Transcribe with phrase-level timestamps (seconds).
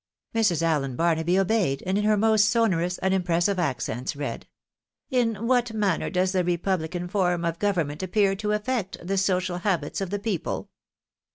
[0.33, 0.63] Mrs.
[0.63, 4.47] Allen Barnaby obeyed, and in her most sonorous and im pressive accents read
[5.11, 10.01] —"In what manner does the republican form of government appear to afi'ect the social habits
[10.01, 10.71] of the people?